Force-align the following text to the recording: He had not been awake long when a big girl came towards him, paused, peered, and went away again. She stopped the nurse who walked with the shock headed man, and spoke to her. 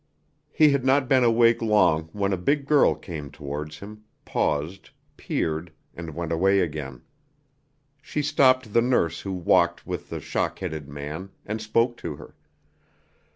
He 0.51 0.71
had 0.71 0.83
not 0.83 1.07
been 1.07 1.23
awake 1.23 1.61
long 1.61 2.09
when 2.11 2.33
a 2.33 2.35
big 2.37 2.65
girl 2.65 2.95
came 2.95 3.29
towards 3.29 3.77
him, 3.77 4.03
paused, 4.25 4.89
peered, 5.15 5.71
and 5.93 6.15
went 6.15 6.31
away 6.31 6.61
again. 6.61 7.03
She 8.01 8.23
stopped 8.23 8.73
the 8.73 8.81
nurse 8.81 9.21
who 9.21 9.31
walked 9.33 9.85
with 9.85 10.09
the 10.09 10.19
shock 10.19 10.57
headed 10.57 10.89
man, 10.89 11.29
and 11.45 11.61
spoke 11.61 11.97
to 11.97 12.15
her. 12.15 12.33